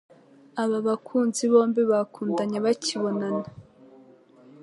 [0.63, 3.45] Aba bakunzi bombi bakundanye bakibonana